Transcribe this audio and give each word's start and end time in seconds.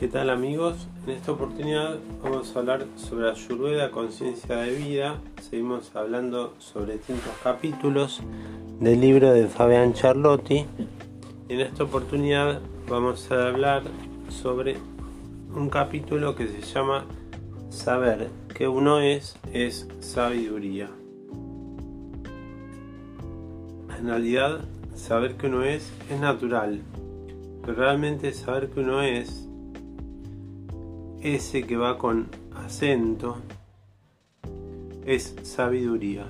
¿Qué 0.00 0.08
tal 0.08 0.30
amigos? 0.30 0.88
En 1.06 1.12
esta 1.12 1.32
oportunidad 1.32 1.98
vamos 2.22 2.56
a 2.56 2.60
hablar 2.60 2.86
sobre 2.96 3.28
Ayurveda, 3.28 3.90
conciencia 3.90 4.56
de 4.56 4.72
vida. 4.72 5.20
Seguimos 5.42 5.94
hablando 5.94 6.54
sobre 6.58 6.94
distintos 6.94 7.34
capítulos 7.42 8.22
del 8.80 8.98
libro 8.98 9.30
de 9.30 9.46
Fabián 9.46 9.92
Charlotti. 9.92 10.64
En 11.50 11.60
esta 11.60 11.84
oportunidad 11.84 12.62
vamos 12.88 13.30
a 13.30 13.48
hablar 13.48 13.82
sobre 14.30 14.78
un 15.54 15.68
capítulo 15.68 16.34
que 16.34 16.48
se 16.48 16.62
llama 16.62 17.04
Saber 17.68 18.30
que 18.56 18.68
uno 18.68 19.00
es 19.00 19.36
es 19.52 19.86
sabiduría. 20.00 20.88
En 23.98 24.06
realidad, 24.06 24.60
saber 24.94 25.36
que 25.36 25.48
uno 25.48 25.62
es 25.62 25.92
es 26.08 26.18
natural, 26.18 26.80
pero 27.60 27.74
realmente 27.74 28.32
saber 28.32 28.70
que 28.70 28.80
uno 28.80 29.02
es 29.02 29.49
ese 31.22 31.64
que 31.64 31.76
va 31.76 31.98
con 31.98 32.28
acento 32.54 33.36
es 35.04 35.34
sabiduría. 35.42 36.26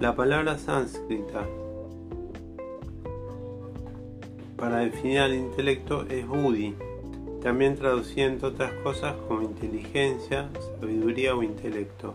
La 0.00 0.16
palabra 0.16 0.58
sánscrita 0.58 1.46
para 4.56 4.78
definir 4.78 5.20
al 5.20 5.34
intelecto 5.34 6.04
es 6.08 6.26
buddhi, 6.26 6.74
también 7.42 7.76
traducida 7.76 8.26
entre 8.26 8.48
otras 8.48 8.72
cosas 8.82 9.14
como 9.28 9.42
inteligencia, 9.42 10.48
sabiduría 10.80 11.34
o 11.34 11.42
intelecto. 11.42 12.14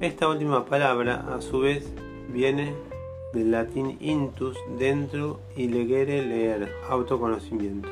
Esta 0.00 0.28
última 0.28 0.64
palabra 0.64 1.26
a 1.34 1.40
su 1.40 1.60
vez 1.60 1.90
viene 2.28 2.74
del 3.32 3.50
latín 3.50 3.96
intus, 4.00 4.58
dentro 4.78 5.40
y 5.56 5.68
legere, 5.68 6.26
leer, 6.26 6.70
autoconocimiento. 6.88 7.88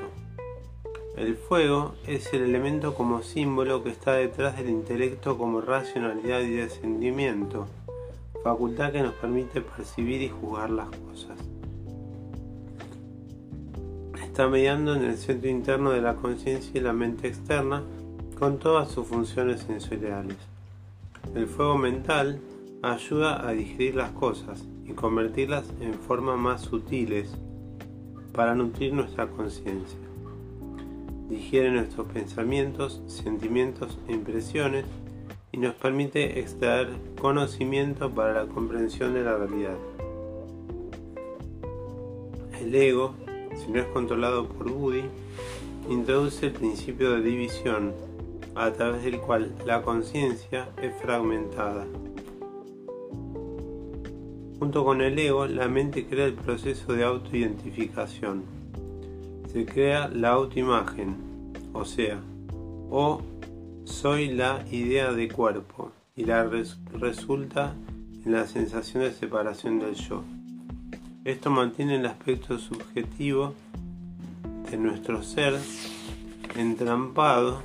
El 1.16 1.36
fuego 1.36 1.94
es 2.06 2.33
el 2.33 2.42
elemento 2.42 2.94
como 2.94 3.22
símbolo 3.22 3.83
que 3.83 3.91
está 3.91 4.12
detrás 4.12 4.56
del 4.56 4.70
intelecto 4.70 5.36
como 5.36 5.61
racionalidad 5.61 6.41
y 6.41 6.50
descendimiento, 6.50 7.66
facultad 8.44 8.92
que 8.92 9.03
nos 9.03 9.14
permite 9.14 9.61
percibir 9.61 10.22
y 10.22 10.28
juzgar 10.28 10.70
las 10.70 10.88
cosas. 10.88 11.36
Está 14.22 14.48
mediando 14.48 14.94
en 14.94 15.05
el 15.05 15.19
centro 15.19 15.50
interno 15.50 15.91
de 15.91 16.00
la 16.00 16.14
conciencia 16.14 16.70
y 16.75 16.81
la 16.81 16.92
mente 16.92 17.27
externa 17.27 17.83
con 18.38 18.58
todas 18.58 18.91
sus 18.91 19.06
funciones 19.06 19.62
sensoriales. 19.62 20.36
El 21.34 21.48
fuego 21.48 21.77
mental 21.77 22.41
ayuda 22.83 23.47
a 23.47 23.50
digerir 23.50 23.97
las 23.97 24.12
cosas 24.12 24.64
y 24.86 24.92
convertirlas 24.92 25.64
en 25.81 25.94
formas 25.94 26.38
más 26.38 26.62
sutiles 26.62 27.36
para 28.33 28.55
nutrir 28.55 28.94
nuestra 28.94 29.27
conciencia 29.27 30.09
digiere 31.31 31.70
nuestros 31.70 32.09
pensamientos, 32.09 33.00
sentimientos 33.06 33.97
e 34.09 34.12
impresiones 34.12 34.84
y 35.53 35.59
nos 35.59 35.75
permite 35.75 36.41
extraer 36.41 36.91
conocimiento 37.20 38.11
para 38.11 38.45
la 38.45 38.47
comprensión 38.47 39.14
de 39.14 39.22
la 39.22 39.37
realidad. 39.37 39.77
El 42.61 42.75
ego, 42.75 43.14
si 43.56 43.70
no 43.70 43.81
es 43.81 43.87
controlado 43.87 44.48
por 44.48 44.70
Buddhi, 44.70 45.05
introduce 45.89 46.47
el 46.47 46.53
principio 46.53 47.12
de 47.12 47.22
división, 47.22 47.94
a 48.56 48.72
través 48.72 49.05
del 49.05 49.20
cual 49.20 49.55
la 49.65 49.83
conciencia 49.83 50.69
es 50.83 50.92
fragmentada. 51.00 51.87
Junto 54.59 54.84
con 54.84 55.00
el 55.00 55.19
ego, 55.19 55.47
la 55.47 55.69
mente 55.69 56.06
crea 56.06 56.27
el 56.27 56.34
proceso 56.34 56.92
de 56.92 57.05
autoidentificación 57.05 58.59
se 59.53 59.67
crea 59.67 60.06
la 60.09 60.31
autoimagen, 60.31 61.17
o 61.73 61.84
sea, 61.84 62.20
o 62.89 63.21
soy 63.84 64.28
la 64.28 64.65
idea 64.71 65.12
de 65.12 65.28
cuerpo 65.28 65.91
y 66.15 66.25
la 66.25 66.49
resulta 66.93 67.75
en 68.25 68.33
la 68.33 68.47
sensación 68.47 69.03
de 69.03 69.12
separación 69.12 69.81
del 69.81 69.94
yo. 69.97 70.22
Esto 71.25 71.50
mantiene 71.50 71.97
el 71.97 72.06
aspecto 72.06 72.59
subjetivo 72.59 73.55
de 74.71 74.77
nuestro 74.77 75.22
ser 75.25 75.59
entrampado 76.56 77.61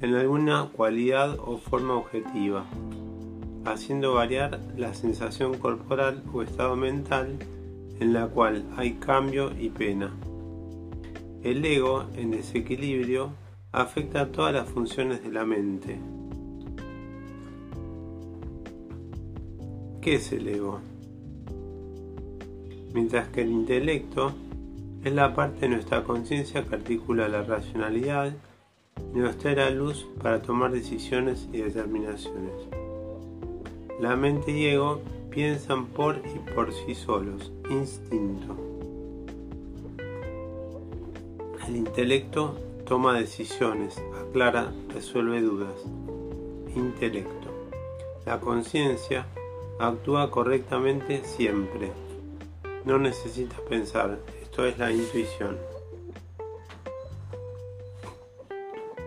en 0.00 0.14
alguna 0.14 0.68
cualidad 0.72 1.38
o 1.38 1.58
forma 1.58 1.94
objetiva, 1.94 2.64
haciendo 3.64 4.14
variar 4.14 4.58
la 4.76 4.94
sensación 4.94 5.58
corporal 5.58 6.24
o 6.32 6.42
estado 6.42 6.74
mental 6.74 7.38
en 8.00 8.12
la 8.12 8.26
cual 8.26 8.64
hay 8.76 8.94
cambio 8.94 9.52
y 9.56 9.68
pena. 9.70 10.12
El 11.42 11.64
ego 11.64 12.06
en 12.16 12.32
desequilibrio 12.32 13.30
afecta 13.70 14.22
a 14.22 14.32
todas 14.32 14.52
las 14.52 14.68
funciones 14.68 15.22
de 15.22 15.30
la 15.30 15.44
mente. 15.44 15.98
¿Qué 20.00 20.16
es 20.16 20.32
el 20.32 20.48
ego? 20.48 20.80
Mientras 22.92 23.28
que 23.28 23.42
el 23.42 23.50
intelecto 23.50 24.32
es 25.04 25.12
la 25.12 25.34
parte 25.34 25.60
de 25.60 25.68
nuestra 25.68 26.02
conciencia 26.02 26.64
que 26.64 26.74
articula 26.74 27.28
la 27.28 27.42
racionalidad 27.42 28.32
y 29.14 29.18
nos 29.18 29.38
trae 29.38 29.54
la 29.54 29.70
luz 29.70 30.08
para 30.20 30.42
tomar 30.42 30.72
decisiones 30.72 31.48
y 31.52 31.58
determinaciones. 31.58 32.54
La 34.00 34.16
mente 34.16 34.50
y 34.50 34.66
ego 34.66 35.00
piensan 35.30 35.86
por 35.86 36.16
y 36.16 36.50
por 36.52 36.72
sí 36.72 36.94
solos, 36.94 37.52
instinto. 37.70 38.67
El 41.68 41.76
intelecto 41.76 42.54
toma 42.86 43.12
decisiones, 43.12 44.02
aclara, 44.18 44.72
resuelve 44.88 45.42
dudas. 45.42 45.84
Intelecto. 46.74 47.50
La 48.24 48.40
conciencia 48.40 49.26
actúa 49.78 50.30
correctamente 50.30 51.22
siempre. 51.24 51.92
No 52.86 52.98
necesita 52.98 53.56
pensar, 53.68 54.18
esto 54.40 54.64
es 54.64 54.78
la 54.78 54.90
intuición. 54.90 55.58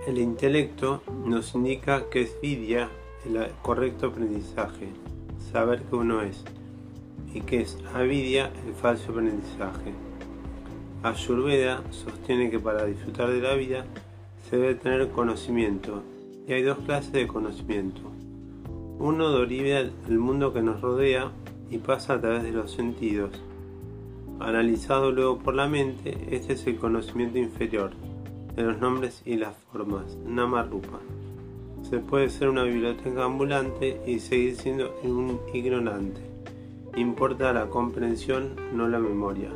El 0.05 0.19
intelecto 0.19 1.01
nos 1.25 1.55
indica 1.55 2.11
que 2.11 2.21
es 2.21 2.39
vidia 2.41 2.91
el 3.25 3.43
correcto 3.63 4.09
aprendizaje, 4.09 4.89
saber 5.51 5.81
que 5.81 5.95
uno 5.95 6.21
es, 6.21 6.43
y 7.33 7.41
que 7.41 7.61
es 7.61 7.79
avidia 7.95 8.51
el 8.67 8.75
falso 8.75 9.13
aprendizaje. 9.13 10.10
Ayurveda 11.03 11.81
sostiene 11.89 12.51
que 12.51 12.59
para 12.59 12.85
disfrutar 12.85 13.31
de 13.31 13.41
la 13.41 13.55
vida 13.55 13.85
se 14.47 14.57
debe 14.57 14.75
tener 14.75 15.09
conocimiento, 15.09 16.03
y 16.47 16.53
hay 16.53 16.61
dos 16.61 16.77
clases 16.85 17.11
de 17.11 17.25
conocimiento. 17.25 18.01
Uno 18.99 19.31
deriva 19.31 19.79
del 20.07 20.19
mundo 20.19 20.53
que 20.53 20.61
nos 20.61 20.79
rodea 20.79 21.31
y 21.71 21.79
pasa 21.79 22.13
a 22.13 22.21
través 22.21 22.43
de 22.43 22.51
los 22.51 22.71
sentidos. 22.71 23.31
Analizado 24.39 25.11
luego 25.11 25.39
por 25.39 25.55
la 25.55 25.67
mente, 25.67 26.15
este 26.29 26.53
es 26.53 26.67
el 26.67 26.77
conocimiento 26.77 27.39
inferior, 27.39 27.93
de 28.55 28.61
los 28.61 28.79
nombres 28.79 29.23
y 29.25 29.37
las 29.37 29.57
formas, 29.71 30.15
Namarupa. 30.27 30.99
Se 31.89 31.97
puede 31.97 32.29
ser 32.29 32.49
una 32.49 32.63
biblioteca 32.63 33.25
ambulante 33.25 33.99
y 34.05 34.19
seguir 34.19 34.55
siendo 34.55 34.93
un 35.01 35.39
ignorante. 35.51 36.21
Importa 36.95 37.53
la 37.53 37.71
comprensión, 37.71 38.55
no 38.75 38.87
la 38.87 38.99
memoria. 38.99 39.49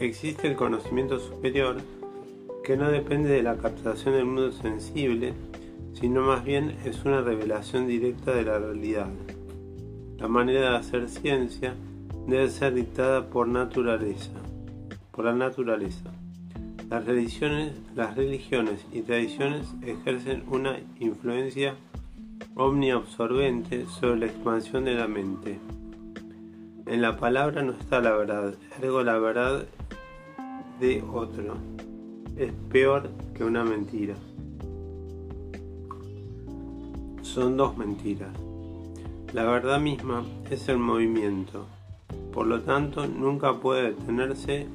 Existe 0.00 0.48
el 0.48 0.56
conocimiento 0.56 1.18
superior 1.18 1.76
que 2.64 2.76
no 2.76 2.90
depende 2.90 3.30
de 3.30 3.42
la 3.42 3.56
captación 3.56 4.14
del 4.14 4.26
mundo 4.26 4.52
sensible, 4.52 5.34
sino 5.94 6.22
más 6.22 6.44
bien 6.44 6.76
es 6.84 7.04
una 7.04 7.20
revelación 7.20 7.86
directa 7.86 8.34
de 8.34 8.44
la 8.44 8.58
realidad. 8.58 9.08
La 10.18 10.28
manera 10.28 10.70
de 10.70 10.76
hacer 10.76 11.08
ciencia 11.08 11.74
debe 12.26 12.48
ser 12.48 12.74
dictada 12.74 13.28
por 13.28 13.48
naturaleza, 13.48 14.32
por 15.12 15.26
la 15.26 15.34
naturaleza. 15.34 16.10
Las 16.90 17.04
religiones, 17.04 17.72
las 17.94 18.16
religiones 18.16 18.86
y 18.92 19.02
tradiciones 19.02 19.66
ejercen 19.82 20.44
una 20.48 20.78
influencia 20.98 21.74
omniabsorbente 22.54 23.86
sobre 23.86 24.20
la 24.20 24.26
expansión 24.26 24.84
de 24.84 24.94
la 24.94 25.08
mente. 25.08 25.58
En 26.86 27.02
la 27.02 27.16
palabra 27.16 27.62
no 27.62 27.72
está 27.72 28.00
la 28.00 28.12
verdad, 28.12 28.54
ergo 28.80 29.02
la 29.02 29.18
verdad 29.18 29.66
de 30.78 31.02
otro 31.02 31.56
es 32.36 32.52
peor 32.70 33.10
que 33.34 33.42
una 33.44 33.64
mentira. 33.64 34.14
Son 37.22 37.56
dos 37.56 37.76
mentiras. 37.76 38.30
La 39.32 39.44
verdad 39.44 39.80
misma 39.80 40.24
es 40.48 40.68
el 40.68 40.78
movimiento, 40.78 41.66
por 42.32 42.46
lo 42.46 42.60
tanto 42.60 43.06
nunca 43.06 43.54
puede 43.54 43.92
detenerse 43.92 44.66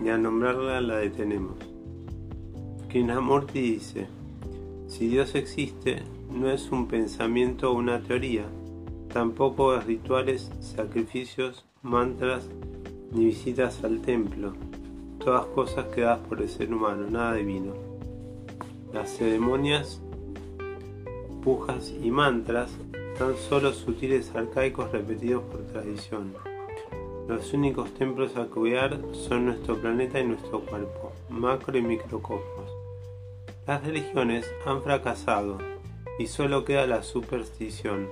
ni 0.00 0.08
a 0.08 0.16
nombrarla 0.16 0.80
la 0.80 0.96
detenemos. 0.96 1.56
Krishnamurti 2.88 3.60
dice, 3.60 4.06
si 4.86 5.08
Dios 5.08 5.34
existe, 5.34 6.02
no 6.32 6.50
es 6.50 6.70
un 6.70 6.88
pensamiento 6.88 7.70
o 7.70 7.74
una 7.74 8.00
teoría, 8.00 8.46
tampoco 9.12 9.74
es 9.74 9.84
rituales, 9.84 10.50
sacrificios, 10.60 11.64
mantras 11.82 12.48
ni 13.12 13.26
visitas 13.26 13.82
al 13.84 14.00
templo 14.00 14.54
todas 15.18 15.46
cosas 15.46 15.86
creadas 15.92 16.20
por 16.20 16.40
el 16.40 16.48
ser 16.48 16.72
humano, 16.72 17.06
nada 17.10 17.34
divino. 17.34 17.74
Las 18.92 19.10
ceremonias, 19.10 20.00
pujas 21.42 21.92
y 22.02 22.10
mantras 22.10 22.70
tan 23.18 23.36
solo 23.36 23.72
sutiles 23.72 24.34
arcaicos 24.34 24.90
repetidos 24.92 25.42
por 25.44 25.60
tradición. 25.66 26.34
Los 27.28 27.52
únicos 27.52 27.92
templos 27.92 28.36
a 28.36 28.46
cuidar 28.46 28.98
son 29.12 29.46
nuestro 29.46 29.76
planeta 29.76 30.18
y 30.18 30.24
nuestro 30.24 30.60
cuerpo, 30.60 31.12
macro 31.28 31.76
y 31.76 31.82
microcosmos. 31.82 32.70
Las 33.66 33.84
religiones 33.84 34.50
han 34.64 34.82
fracasado 34.82 35.58
y 36.18 36.26
solo 36.26 36.64
queda 36.64 36.86
la 36.86 37.02
superstición. 37.02 38.08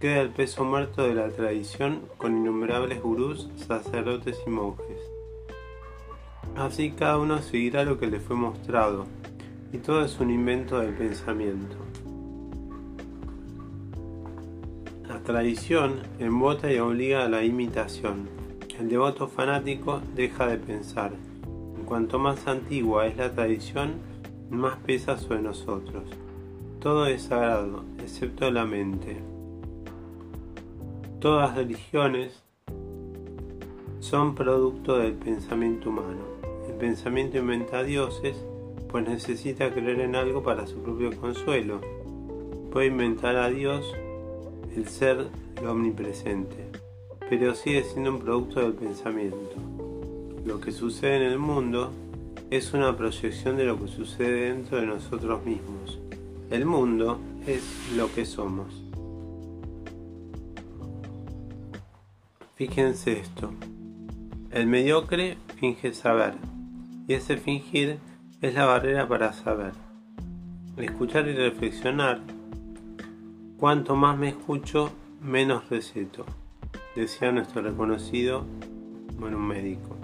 Queda 0.00 0.20
el 0.20 0.30
peso 0.30 0.64
muerto 0.64 1.02
de 1.02 1.14
la 1.14 1.28
tradición 1.28 2.02
con 2.18 2.36
innumerables 2.36 3.00
gurús, 3.00 3.48
sacerdotes 3.56 4.38
y 4.46 4.50
monjes. 4.50 5.00
Así 6.56 6.90
cada 6.90 7.18
uno 7.18 7.40
seguirá 7.40 7.84
lo 7.84 7.98
que 7.98 8.06
le 8.06 8.20
fue 8.20 8.36
mostrado, 8.36 9.06
y 9.72 9.78
todo 9.78 10.04
es 10.04 10.20
un 10.20 10.30
invento 10.30 10.78
del 10.78 10.94
pensamiento. 10.94 11.76
La 15.08 15.20
tradición 15.20 16.02
embota 16.18 16.72
y 16.72 16.78
obliga 16.78 17.24
a 17.24 17.28
la 17.28 17.44
imitación. 17.44 18.28
El 18.78 18.88
devoto 18.88 19.28
fanático 19.28 20.00
deja 20.14 20.46
de 20.46 20.58
pensar. 20.58 21.12
En 21.76 21.84
cuanto 21.84 22.18
más 22.18 22.46
antigua 22.46 23.06
es 23.06 23.16
la 23.16 23.32
tradición, 23.32 23.94
más 24.50 24.76
pesa 24.78 25.16
sobre 25.18 25.42
nosotros. 25.42 26.04
Todo 26.80 27.06
es 27.06 27.22
sagrado, 27.22 27.84
excepto 27.98 28.50
la 28.50 28.64
mente. 28.64 29.33
Todas 31.24 31.56
religiones 31.56 32.42
son 34.00 34.34
producto 34.34 34.98
del 34.98 35.14
pensamiento 35.14 35.88
humano. 35.88 36.20
El 36.68 36.74
pensamiento 36.74 37.38
inventa 37.38 37.82
dioses, 37.82 38.36
pues 38.90 39.08
necesita 39.08 39.72
creer 39.72 40.00
en 40.00 40.16
algo 40.16 40.42
para 40.42 40.66
su 40.66 40.82
propio 40.82 41.18
consuelo. 41.18 41.80
Puede 42.70 42.88
inventar 42.88 43.36
a 43.36 43.48
Dios, 43.48 43.90
el 44.76 44.86
ser 44.86 45.28
omnipresente, 45.66 46.66
pero 47.30 47.54
sigue 47.54 47.84
siendo 47.84 48.10
un 48.10 48.18
producto 48.18 48.60
del 48.60 48.74
pensamiento. 48.74 49.56
Lo 50.44 50.60
que 50.60 50.72
sucede 50.72 51.16
en 51.16 51.32
el 51.32 51.38
mundo 51.38 51.90
es 52.50 52.74
una 52.74 52.94
proyección 52.98 53.56
de 53.56 53.64
lo 53.64 53.80
que 53.80 53.88
sucede 53.88 54.52
dentro 54.52 54.78
de 54.78 54.88
nosotros 54.88 55.42
mismos. 55.46 55.98
El 56.50 56.66
mundo 56.66 57.18
es 57.46 57.62
lo 57.96 58.12
que 58.12 58.26
somos. 58.26 58.83
Fíjense 62.56 63.18
esto. 63.18 63.52
El 64.52 64.68
mediocre 64.68 65.38
finge 65.56 65.92
saber 65.92 66.34
y 67.08 67.14
ese 67.14 67.36
fingir 67.36 67.98
es 68.40 68.54
la 68.54 68.64
barrera 68.64 69.08
para 69.08 69.32
saber. 69.32 69.72
Escuchar 70.76 71.26
y 71.26 71.32
reflexionar. 71.32 72.20
Cuanto 73.58 73.96
más 73.96 74.16
me 74.16 74.28
escucho, 74.28 74.92
menos 75.20 75.68
receto, 75.68 76.26
decía 76.94 77.32
nuestro 77.32 77.60
reconocido, 77.60 78.44
bueno, 79.18 79.40
médico. 79.40 79.96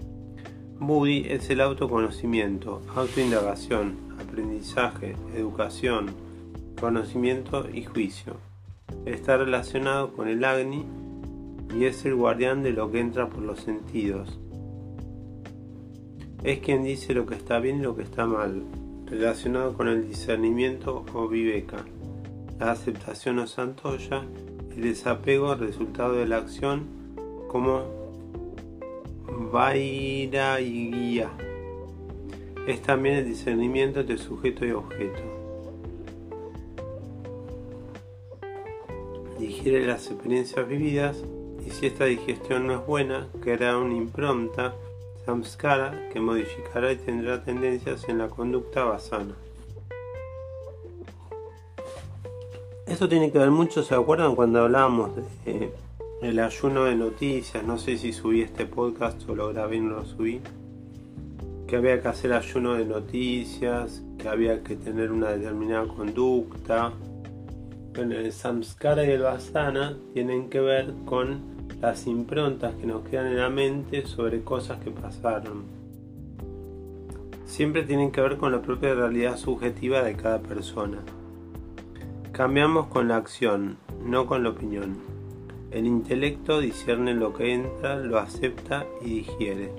Moody 0.80 1.26
es 1.28 1.50
el 1.50 1.60
autoconocimiento, 1.60 2.82
autoindagación, 2.96 3.96
aprendizaje, 4.18 5.14
educación, 5.36 6.16
conocimiento 6.80 7.68
y 7.72 7.84
juicio. 7.84 8.38
Está 9.06 9.36
relacionado 9.36 10.12
con 10.14 10.26
el 10.26 10.44
Agni 10.44 10.84
y 11.74 11.84
es 11.84 12.04
el 12.04 12.14
guardián 12.14 12.62
de 12.62 12.72
lo 12.72 12.90
que 12.90 13.00
entra 13.00 13.28
por 13.28 13.42
los 13.42 13.60
sentidos. 13.60 14.38
Es 16.42 16.60
quien 16.60 16.84
dice 16.84 17.14
lo 17.14 17.26
que 17.26 17.34
está 17.34 17.60
bien 17.60 17.80
y 17.80 17.82
lo 17.82 17.96
que 17.96 18.02
está 18.02 18.26
mal, 18.26 18.62
relacionado 19.06 19.74
con 19.74 19.88
el 19.88 20.08
discernimiento 20.08 21.04
o 21.12 21.28
viveka, 21.28 21.84
la 22.58 22.72
aceptación 22.72 23.38
o 23.38 23.46
santoya, 23.46 24.24
el 24.74 24.82
desapego 24.82 25.54
resultado 25.54 26.14
de 26.14 26.26
la 26.26 26.38
acción 26.38 26.86
como 27.48 27.82
vaira 29.52 30.60
y 30.60 30.90
guía. 30.90 31.30
Es 32.66 32.82
también 32.82 33.16
el 33.16 33.26
discernimiento 33.26 34.02
de 34.04 34.16
sujeto 34.16 34.64
y 34.64 34.70
objeto. 34.72 35.40
digiere 39.40 39.86
las 39.86 40.06
experiencias 40.10 40.68
vividas 40.68 41.24
y 41.66 41.70
si 41.70 41.86
esta 41.86 42.04
digestión 42.04 42.66
no 42.66 42.74
es 42.74 42.86
buena, 42.86 43.28
creará 43.40 43.78
una 43.78 43.94
impronta 43.94 44.74
samskara 45.24 46.08
que 46.12 46.20
modificará 46.20 46.92
y 46.92 46.96
tendrá 46.96 47.42
tendencias 47.42 48.08
en 48.08 48.18
la 48.18 48.28
conducta 48.28 48.84
basana. 48.84 49.34
Esto 52.86 53.08
tiene 53.08 53.30
que 53.30 53.38
ver 53.38 53.50
mucho, 53.50 53.82
¿se 53.82 53.94
acuerdan 53.94 54.34
cuando 54.34 54.62
hablábamos 54.62 55.14
de 55.44 55.72
el 56.22 56.38
ayuno 56.38 56.84
de 56.84 56.96
noticias? 56.96 57.64
No 57.64 57.78
sé 57.78 57.96
si 57.96 58.12
subí 58.12 58.42
este 58.42 58.66
podcast 58.66 59.28
o 59.28 59.34
lo 59.34 59.48
grabé 59.48 59.76
y 59.76 59.80
no 59.80 59.96
lo 59.96 60.04
subí. 60.04 60.40
Que 61.66 61.76
había 61.76 62.02
que 62.02 62.08
hacer 62.08 62.32
ayuno 62.32 62.74
de 62.74 62.84
noticias, 62.84 64.02
que 64.18 64.28
había 64.28 64.62
que 64.64 64.74
tener 64.74 65.12
una 65.12 65.30
determinada 65.30 65.86
conducta, 65.86 66.92
el 67.94 68.32
samskara 68.32 69.04
y 69.04 69.10
el 69.10 69.22
vasana 69.22 69.96
tienen 70.14 70.48
que 70.48 70.60
ver 70.60 70.94
con 71.04 71.40
las 71.80 72.06
improntas 72.06 72.74
que 72.74 72.86
nos 72.86 73.02
quedan 73.08 73.26
en 73.26 73.38
la 73.38 73.50
mente 73.50 74.06
sobre 74.06 74.42
cosas 74.42 74.80
que 74.80 74.90
pasaron. 74.90 75.64
Siempre 77.44 77.82
tienen 77.82 78.12
que 78.12 78.20
ver 78.20 78.36
con 78.36 78.52
la 78.52 78.62
propia 78.62 78.94
realidad 78.94 79.36
subjetiva 79.36 80.02
de 80.02 80.14
cada 80.14 80.40
persona. 80.40 80.98
Cambiamos 82.32 82.86
con 82.86 83.08
la 83.08 83.16
acción, 83.16 83.76
no 84.04 84.26
con 84.26 84.44
la 84.44 84.50
opinión. 84.50 84.96
El 85.70 85.86
intelecto 85.86 86.60
discierne 86.60 87.14
lo 87.14 87.34
que 87.34 87.52
entra, 87.52 87.96
lo 87.96 88.18
acepta 88.18 88.86
y 89.04 89.16
digiere. 89.16 89.72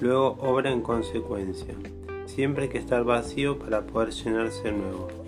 Luego 0.00 0.36
obra 0.40 0.70
en 0.70 0.80
consecuencia. 0.80 1.74
Siempre 2.26 2.64
hay 2.64 2.70
que 2.70 2.78
estar 2.78 3.04
vacío 3.04 3.58
para 3.58 3.82
poder 3.86 4.10
llenarse 4.10 4.62
de 4.64 4.72
nuevo. 4.72 5.21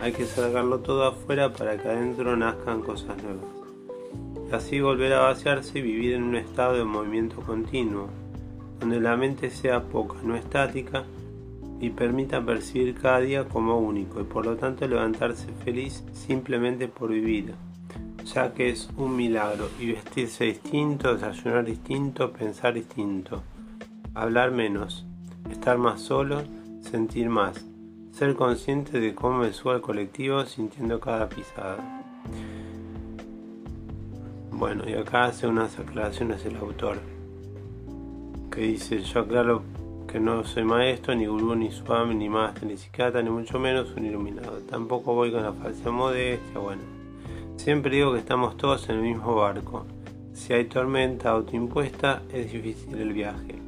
Hay 0.00 0.12
que 0.12 0.26
sacarlo 0.26 0.80
todo 0.80 1.04
afuera 1.04 1.52
para 1.52 1.78
que 1.78 1.88
adentro 1.88 2.36
nazcan 2.36 2.82
cosas 2.82 3.16
nuevas. 3.22 3.44
Y 4.50 4.54
así 4.54 4.80
volver 4.80 5.12
a 5.14 5.20
vaciarse 5.20 5.78
y 5.78 5.82
vivir 5.82 6.14
en 6.14 6.22
un 6.22 6.36
estado 6.36 6.74
de 6.74 6.84
movimiento 6.84 7.40
continuo, 7.40 8.08
donde 8.78 9.00
la 9.00 9.16
mente 9.16 9.50
sea 9.50 9.82
poca, 9.82 10.16
no 10.22 10.36
estática, 10.36 11.04
y 11.80 11.90
permita 11.90 12.44
percibir 12.44 12.94
cada 12.94 13.20
día 13.20 13.48
como 13.48 13.78
único 13.78 14.20
y 14.20 14.24
por 14.24 14.46
lo 14.46 14.56
tanto 14.56 14.86
levantarse 14.86 15.48
feliz 15.64 16.04
simplemente 16.12 16.88
por 16.88 17.10
vivir, 17.10 17.54
ya 18.24 18.54
que 18.54 18.70
es 18.70 18.88
un 18.96 19.16
milagro 19.16 19.68
y 19.78 19.92
vestirse 19.92 20.44
distinto, 20.44 21.14
desayunar 21.14 21.64
distinto, 21.64 22.32
pensar 22.32 22.74
distinto, 22.74 23.42
hablar 24.14 24.52
menos, 24.52 25.04
estar 25.50 25.78
más 25.78 26.00
solo, 26.00 26.42
sentir 26.80 27.28
más, 27.28 27.64
ser 28.16 28.34
consciente 28.34 28.98
de 28.98 29.14
cómo 29.14 29.40
me 29.40 29.52
subo 29.52 29.72
al 29.72 29.82
colectivo 29.82 30.42
sintiendo 30.46 30.98
cada 30.98 31.28
pisada. 31.28 32.02
Bueno, 34.52 34.88
y 34.88 34.94
acá 34.94 35.26
hace 35.26 35.46
unas 35.46 35.78
aclaraciones 35.78 36.42
el 36.46 36.56
autor, 36.56 36.96
que 38.50 38.62
dice, 38.62 39.02
yo 39.02 39.20
aclaro 39.20 39.64
que 40.10 40.18
no 40.18 40.44
soy 40.44 40.64
maestro, 40.64 41.14
ni 41.14 41.26
gurú, 41.26 41.54
ni 41.56 41.70
swami, 41.70 42.14
ni 42.14 42.30
máster, 42.30 42.64
ni 42.66 42.78
psiquiatra, 42.78 43.20
ni 43.20 43.28
mucho 43.28 43.58
menos 43.58 43.94
un 43.94 44.06
iluminado. 44.06 44.60
Tampoco 44.60 45.12
voy 45.12 45.30
con 45.30 45.42
la 45.42 45.52
falsa 45.52 45.90
modestia, 45.90 46.58
bueno. 46.58 46.82
Siempre 47.56 47.96
digo 47.96 48.14
que 48.14 48.20
estamos 48.20 48.56
todos 48.56 48.88
en 48.88 48.96
el 48.96 49.02
mismo 49.02 49.34
barco. 49.34 49.84
Si 50.32 50.54
hay 50.54 50.64
tormenta 50.64 51.32
autoimpuesta, 51.32 52.22
es 52.32 52.50
difícil 52.50 52.94
el 52.96 53.12
viaje 53.12 53.65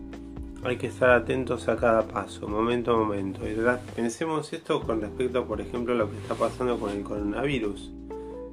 hay 0.65 0.77
que 0.77 0.89
estar 0.89 1.11
atentos 1.11 1.69
a 1.69 1.77
cada 1.77 2.03
paso, 2.03 2.49
momento 2.49 2.93
a 2.93 2.97
momento. 2.97 3.49
Y 3.49 3.57
pensemos 3.95 4.53
esto 4.53 4.81
con 4.81 5.01
respecto, 5.01 5.45
por 5.47 5.61
ejemplo, 5.61 5.95
a 5.95 5.97
lo 5.97 6.11
que 6.11 6.19
está 6.19 6.35
pasando 6.35 6.79
con 6.79 6.91
el 6.91 7.03
coronavirus, 7.03 7.91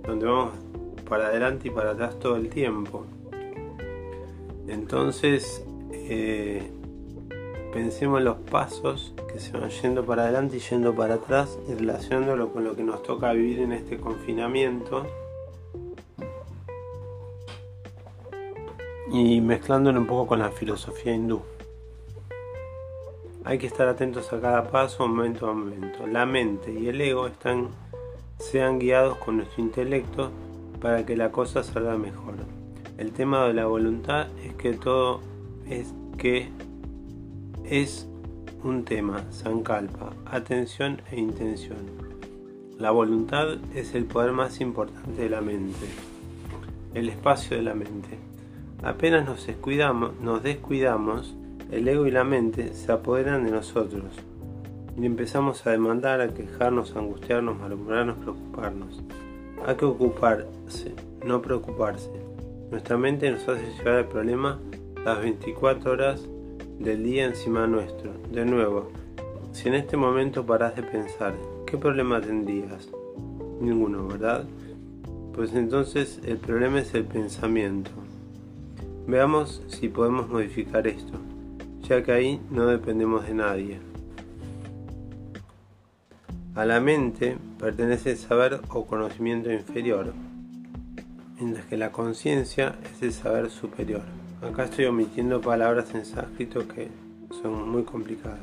donde 0.06 0.26
vamos 0.26 0.52
para 1.10 1.28
adelante 1.28 1.68
y 1.68 1.72
para 1.72 1.92
atrás 1.92 2.20
todo 2.20 2.36
el 2.36 2.50
tiempo. 2.50 3.06
Entonces, 4.68 5.66
eh, 5.92 6.72
pensemos 7.74 8.20
en 8.20 8.26
los 8.26 8.38
pasos 8.38 9.14
que 9.32 9.40
se 9.40 9.58
van 9.58 9.70
yendo 9.70 10.06
para 10.06 10.24
adelante 10.24 10.58
y 10.58 10.60
yendo 10.60 10.96
para 10.96 11.16
atrás 11.16 11.58
y 11.68 11.74
relacionándolo 11.74 12.52
con 12.52 12.64
lo 12.64 12.76
que 12.76 12.84
nos 12.84 13.04
toca 13.04 13.34
vivir 13.34 13.60
en 13.60 13.74
este 13.74 13.98
confinamiento. 13.98 15.06
Y 19.12 19.40
mezclándolo 19.42 20.00
un 20.00 20.08
poco 20.08 20.28
con 20.28 20.40
la 20.40 20.50
filosofía 20.50 21.14
hindú. 21.14 21.42
Hay 23.46 23.60
que 23.60 23.68
estar 23.68 23.88
atentos 23.88 24.34
a 24.34 24.42
cada 24.42 24.72
paso, 24.72 25.08
momento 25.08 25.48
a 25.48 25.54
momento. 25.54 26.08
La 26.08 26.26
mente 26.26 26.74
y 26.74 26.88
el 26.88 27.00
ego 27.00 27.28
están, 27.28 27.70
sean 28.40 28.80
guiados 28.80 29.20
con 29.20 29.38
nuestro 29.38 29.64
intelecto 29.64 30.32
para 30.82 31.06
que 31.06 31.16
la 31.16 31.32
cosa 31.32 31.64
salga 31.64 31.96
mejor. 31.96 32.34
El 32.98 33.12
tema 33.12 33.46
de 33.46 33.54
la 33.54 33.68
voluntad 33.68 34.30
es 34.44 34.56
que 34.56 34.74
todo 34.74 35.22
es 35.70 35.94
que 36.18 36.50
es 37.64 38.08
un 38.64 38.84
tema, 38.84 39.24
Sankalpa, 39.32 40.14
atención 40.26 41.04
e 41.12 41.20
intención. 41.20 41.78
La 42.80 42.90
voluntad 42.90 43.58
es 43.76 43.94
el 43.94 44.06
poder 44.06 44.32
más 44.32 44.60
importante 44.60 45.22
de 45.22 45.30
la 45.30 45.42
mente, 45.42 45.86
el 46.96 47.10
espacio 47.10 47.58
de 47.58 47.64
la 47.64 47.76
mente. 47.76 48.18
Apenas 48.82 49.24
nos 49.24 49.46
descuidamos, 49.46 50.20
nos 50.20 50.42
descuidamos, 50.42 51.36
el 51.72 51.88
ego 51.88 52.06
y 52.06 52.12
la 52.12 52.24
mente 52.24 52.74
se 52.74 52.92
apoderan 52.92 53.44
de 53.46 53.52
nosotros 53.52 54.04
y 54.98 55.06
empezamos 55.06 55.66
a 55.68 55.72
demandar, 55.72 56.22
a 56.22 56.34
quejarnos, 56.34 56.96
a 56.96 57.00
angustiarnos, 57.00 57.62
a 57.62 57.68
murmurarnos, 57.68 58.18
preocuparnos. 58.18 59.04
Hay 59.66 59.76
que 59.76 59.86
ocuparse, 59.86 60.94
no 61.26 61.42
preocuparse. 61.42 62.12
Nuestra 62.72 62.98
mente 62.98 63.30
nos 63.30 63.48
hace 63.48 63.66
llevar 63.78 64.00
el 64.00 64.06
problema 64.06 64.60
las 65.04 65.20
24 65.20 65.92
horas 65.92 66.22
del 66.80 67.04
día 67.04 67.26
encima 67.26 67.68
nuestro. 67.68 68.12
De 68.32 68.46
nuevo, 68.46 68.92
si 69.52 69.68
en 69.68 69.76
este 69.76 69.98
momento 69.98 70.46
paras 70.46 70.76
de 70.76 70.84
pensar, 70.84 71.34
¿qué 71.66 71.78
problema 71.78 72.22
tendrías? 72.22 72.90
Ninguno, 73.60 74.08
¿verdad? 74.08 74.46
Pues 75.34 75.54
entonces 75.54 76.22
el 76.24 76.38
problema 76.38 76.80
es 76.80 76.94
el 76.94 77.04
pensamiento. 77.04 77.92
Veamos 79.08 79.62
si 79.68 79.90
podemos 79.90 80.30
modificar 80.30 80.88
esto, 80.88 81.14
ya 81.88 82.04
que 82.04 82.12
ahí 82.12 82.42
no 82.50 82.68
dependemos 82.68 83.26
de 83.26 83.34
nadie. 83.34 83.80
A 86.56 86.66
la 86.66 86.80
mente 86.80 87.38
pertenece 87.60 88.12
el 88.12 88.18
saber 88.18 88.62
o 88.70 88.86
conocimiento 88.86 89.52
inferior, 89.52 90.14
mientras 91.40 91.66
que 91.66 91.78
la 91.78 91.92
conciencia 91.92 92.76
es 92.94 93.02
el 93.02 93.12
saber 93.12 93.50
superior. 93.50 94.04
Acá 94.42 94.66
estoy 94.66 94.86
omitiendo 94.86 95.42
palabras 95.42 95.94
en 95.94 96.06
sánscrito 96.06 96.68
que 96.68 96.88
son 97.42 97.70
muy 97.70 97.84
complicadas. 97.84 98.40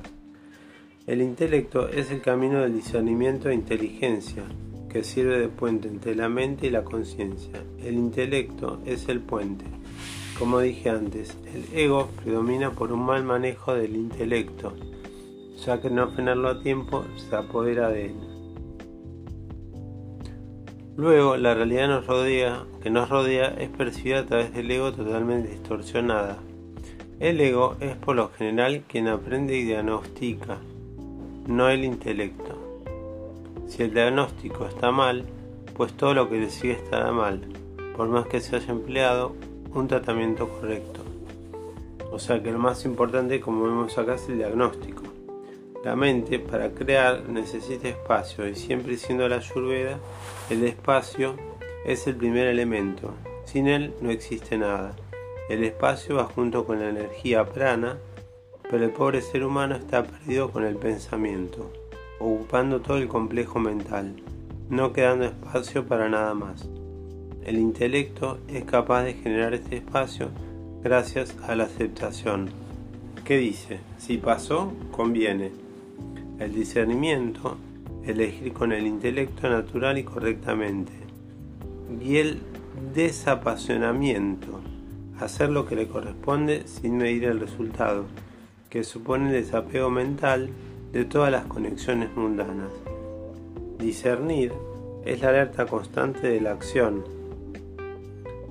El 1.07 1.21
intelecto 1.21 1.89
es 1.89 2.11
el 2.11 2.21
camino 2.21 2.61
del 2.61 2.75
discernimiento 2.75 3.49
e 3.49 3.55
inteligencia, 3.55 4.45
que 4.89 5.03
sirve 5.03 5.39
de 5.39 5.49
puente 5.49 5.89
entre 5.89 6.15
la 6.15 6.29
mente 6.29 6.67
y 6.67 6.71
la 6.71 6.85
conciencia. 6.85 7.63
El 7.83 7.95
intelecto 7.95 8.81
es 8.85 9.09
el 9.09 9.21
puente. 9.21 9.65
Como 10.43 10.59
dije 10.59 10.91
antes, 10.91 11.39
el 11.55 11.79
ego 11.79 12.09
predomina 12.21 12.73
por 12.73 12.93
un 12.93 13.07
mal 13.07 13.23
manejo 13.23 13.75
del 13.75 13.95
intelecto 13.95 14.73
ya 15.65 15.81
que 15.81 15.89
no 15.89 16.09
frenarlo 16.09 16.49
a 16.49 16.61
tiempo 16.61 17.05
se 17.15 17.37
apodera 17.37 17.91
de 17.91 18.07
él. 18.07 18.17
Luego, 20.97 21.37
la 21.37 21.55
realidad 21.55 21.87
nos 21.87 22.09
rodea, 22.09 22.65
que 22.83 22.91
nos 22.91 23.09
rodea 23.09 23.55
es 23.57 23.69
percibida 23.69 24.19
a 24.19 24.27
través 24.27 24.53
del 24.53 24.69
ego 24.69 24.93
totalmente 24.93 25.51
distorsionada. 25.51 26.39
El 27.21 27.41
ego 27.41 27.77
es 27.79 27.95
por 27.95 28.17
lo 28.17 28.31
general 28.31 28.83
quien 28.89 29.07
aprende 29.07 29.57
y 29.57 29.63
diagnostica, 29.63 30.59
no 31.47 31.69
el 31.69 31.85
intelecto. 31.85 32.83
Si 33.69 33.85
el 33.85 33.95
diagnóstico 33.95 34.67
está 34.67 34.91
mal, 34.91 35.25
pues 35.77 35.93
todo 35.93 36.15
lo 36.15 36.29
que 36.29 36.51
sigue 36.51 36.73
estará 36.73 37.13
mal, 37.13 37.47
por 37.97 38.09
más 38.09 38.27
que 38.27 38.41
se 38.41 38.57
haya 38.57 38.73
empleado 38.73 39.37
un 39.75 39.89
tratamiento 39.89 40.49
correcto. 40.49 41.01
O 42.11 42.19
sea 42.19 42.43
que 42.43 42.53
lo 42.53 42.59
más 42.59 42.85
importante, 42.85 43.41
como 43.41 43.65
vemos 43.65 43.97
acá, 43.97 44.15
es 44.15 44.29
el 44.29 44.39
diagnóstico. 44.39 45.03
La 45.85 45.97
mente 45.97 46.39
para 46.39 46.71
crear 46.71 47.29
necesita 47.29 47.89
espacio 47.89 48.47
y 48.47 48.55
siempre 48.55 48.97
siendo 48.97 49.29
la 49.29 49.37
ayurveda, 49.37 49.99
el 50.51 50.63
espacio 50.65 51.35
es 51.85 52.07
el 52.07 52.17
primer 52.17 52.47
elemento. 52.47 53.15
Sin 53.45 53.67
él 53.67 53.95
no 54.01 54.11
existe 54.11 54.59
nada. 54.59 54.95
El 55.49 55.65
espacio 55.65 56.17
va 56.17 56.25
junto 56.25 56.65
con 56.65 56.79
la 56.79 56.89
energía 56.89 57.45
prana, 57.45 57.99
pero 58.71 58.85
el 58.85 58.91
pobre 58.91 59.23
ser 59.23 59.45
humano 59.45 59.75
está 59.75 60.05
perdido 60.05 60.51
con 60.51 60.65
el 60.65 60.77
pensamiento, 60.77 61.73
ocupando 62.21 62.81
todo 62.81 62.99
el 62.99 63.09
complejo 63.09 63.59
mental, 63.59 64.15
no 64.69 64.93
quedando 64.93 65.25
espacio 65.25 65.87
para 65.87 66.09
nada 66.09 66.33
más. 66.35 66.69
El 67.45 67.59
intelecto 67.59 68.39
es 68.47 68.63
capaz 68.65 69.03
de 69.03 69.15
generar 69.15 69.53
este 69.53 69.77
espacio 69.77 70.29
gracias 70.85 71.37
a 71.43 71.57
la 71.57 71.65
aceptación. 71.65 72.51
¿Qué 73.25 73.37
dice? 73.37 73.81
Si 73.99 74.17
pasó, 74.17 74.73
conviene 74.93 75.51
el 76.39 76.55
discernimiento, 76.55 77.57
elegir 78.07 78.53
con 78.53 78.73
el 78.73 78.87
intelecto 78.87 79.49
natural 79.51 79.99
y 79.99 80.05
correctamente, 80.05 80.93
y 82.01 82.19
el 82.19 82.39
desapasionamiento, 82.95 84.61
hacer 85.19 85.51
lo 85.51 85.67
que 85.67 85.75
le 85.75 85.89
corresponde 85.89 86.63
sin 86.67 86.97
medir 86.97 87.25
el 87.25 87.41
resultado, 87.41 88.05
que 88.71 88.85
supone 88.85 89.27
el 89.27 89.45
desapego 89.45 89.91
mental 89.91 90.49
de 90.93 91.05
todas 91.05 91.33
las 91.33 91.47
conexiones 91.47 92.15
mundanas. 92.17 92.71
Discernir 93.79 94.53
es 95.05 95.21
la 95.23 95.31
alerta 95.31 95.67
constante 95.67 96.29
de 96.29 96.41
la 96.41 96.53
acción, 96.53 97.22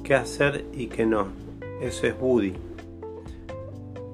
qué 0.04 0.16
hacer 0.16 0.66
y 0.74 0.88
qué 0.88 1.06
no. 1.06 1.28
Eso 1.82 2.08
es 2.08 2.20
Buddhi. 2.20 2.54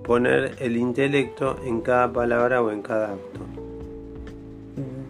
Poner 0.04 0.56
el 0.60 0.78
intelecto 0.78 1.58
en 1.66 1.82
cada 1.82 2.12
palabra 2.12 2.62
o 2.62 2.72
en 2.72 2.82
cada 2.82 3.14
acto. 3.14 3.40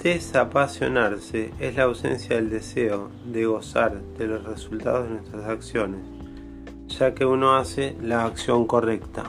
Desapasionarse 0.02 1.52
es 1.60 1.76
la 1.76 1.84
ausencia 1.84 2.36
del 2.36 2.50
deseo 2.50 3.10
de 3.26 3.46
gozar 3.46 4.02
de 4.18 4.28
los 4.28 4.44
resultados 4.44 5.08
de 5.08 5.16
nuestras 5.16 5.46
acciones, 5.46 6.02
ya 6.88 7.14
que 7.14 7.26
uno 7.26 7.56
hace 7.56 7.96
la 8.02 8.26
acción 8.26 8.66
correcta. 8.66 9.24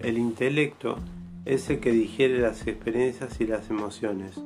El 0.00 0.16
intelecto 0.16 0.96
es 1.44 1.68
el 1.70 1.80
que 1.80 1.92
digiere 1.92 2.38
las 2.38 2.66
experiencias 2.66 3.40
y 3.40 3.46
las 3.46 3.68
emociones. 3.70 4.40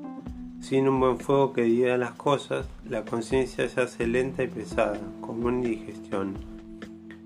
Sin 0.62 0.88
un 0.88 0.98
buen 0.98 1.18
fuego 1.18 1.52
que 1.52 1.64
diga 1.64 1.98
las 1.98 2.12
cosas, 2.12 2.66
la 2.88 3.04
conciencia 3.04 3.68
se 3.68 3.82
hace 3.82 4.06
lenta 4.06 4.42
y 4.42 4.48
pesada, 4.48 4.98
como 5.20 5.48
una 5.48 5.58
indigestión. 5.58 6.34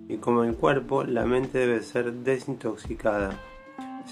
Y 0.09 0.17
como 0.17 0.43
el 0.43 0.57
cuerpo, 0.57 1.05
la 1.05 1.25
mente 1.25 1.59
debe 1.59 1.83
ser 1.85 2.13
desintoxicada 2.13 3.39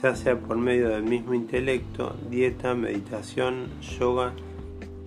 ya 0.03 0.15
sea 0.17 0.39
por 0.39 0.57
medio 0.57 0.89
del 0.89 1.05
mismo 1.05 1.35
intelecto, 1.35 2.17
dieta, 2.29 2.75
meditación, 2.75 3.69
yoga, 3.99 4.33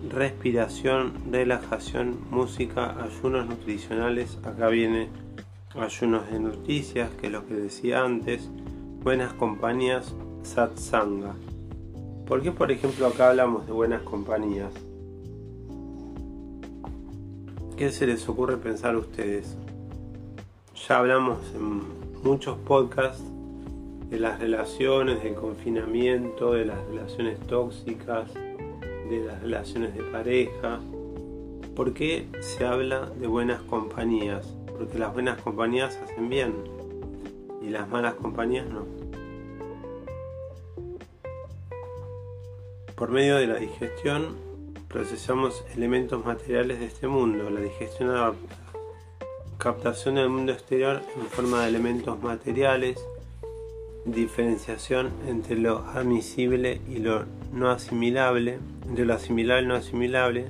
respiración, 0.08 1.12
relajación, 1.30 2.18
música, 2.30 2.96
ayunos 3.02 3.46
nutricionales, 3.46 4.38
acá 4.44 4.68
viene 4.68 5.08
ayunos 5.78 6.30
de 6.30 6.40
noticias, 6.40 7.10
que 7.20 7.26
es 7.26 7.32
lo 7.32 7.46
que 7.46 7.54
decía 7.54 8.02
antes, 8.02 8.48
buenas 9.02 9.32
compañías, 9.34 10.14
satsanga. 10.42 11.34
¿Por 12.28 12.42
qué 12.42 12.52
por 12.52 12.70
ejemplo 12.70 13.06
acá 13.06 13.30
hablamos 13.30 13.66
de 13.66 13.72
buenas 13.72 14.02
compañías? 14.02 14.70
¿Qué 17.74 17.90
se 17.90 18.06
les 18.06 18.28
ocurre 18.28 18.58
pensar 18.58 18.96
a 18.96 18.98
ustedes? 18.98 19.56
Ya 20.86 20.98
hablamos 20.98 21.38
en 21.54 21.80
muchos 22.22 22.58
podcasts 22.58 23.24
de 24.10 24.20
las 24.20 24.38
relaciones, 24.40 25.22
del 25.22 25.36
confinamiento, 25.36 26.52
de 26.52 26.66
las 26.66 26.86
relaciones 26.88 27.40
tóxicas, 27.46 28.34
de 28.34 29.24
las 29.26 29.40
relaciones 29.40 29.94
de 29.94 30.02
pareja. 30.02 30.80
¿Por 31.74 31.94
qué 31.94 32.28
se 32.40 32.66
habla 32.66 33.06
de 33.18 33.26
buenas 33.26 33.62
compañías? 33.62 34.54
Porque 34.76 34.98
las 34.98 35.14
buenas 35.14 35.40
compañías 35.40 35.96
hacen 35.96 36.28
bien 36.28 36.52
y 37.62 37.70
las 37.70 37.88
malas 37.88 38.14
compañías 38.16 38.66
no. 38.68 38.97
Por 42.98 43.12
medio 43.12 43.36
de 43.36 43.46
la 43.46 43.60
digestión 43.60 44.36
procesamos 44.88 45.64
elementos 45.76 46.24
materiales 46.24 46.80
de 46.80 46.86
este 46.86 47.06
mundo, 47.06 47.48
la 47.48 47.60
digestión 47.60 48.10
adapta, 48.10 48.56
captación 49.56 50.16
del 50.16 50.28
mundo 50.28 50.50
exterior 50.50 51.02
en 51.16 51.26
forma 51.26 51.62
de 51.62 51.68
elementos 51.68 52.20
materiales, 52.20 52.98
diferenciación 54.04 55.12
entre 55.28 55.54
lo 55.54 55.78
admisible 55.78 56.80
y 56.88 56.98
lo 56.98 57.24
no 57.52 57.70
asimilable, 57.70 58.58
entre 58.88 59.04
lo 59.04 59.14
asimilable 59.14 59.62
y 59.62 59.68
no 59.68 59.74
asimilable, 59.76 60.46